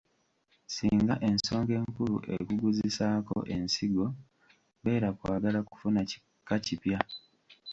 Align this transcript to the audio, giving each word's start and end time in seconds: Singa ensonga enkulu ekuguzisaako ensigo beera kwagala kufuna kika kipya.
Singa 0.75 1.15
ensonga 1.29 1.73
enkulu 1.81 2.17
ekuguzisaako 2.35 3.35
ensigo 3.55 4.07
beera 4.83 5.09
kwagala 5.17 5.59
kufuna 5.69 6.01
kika 6.09 6.55
kipya. 6.65 6.99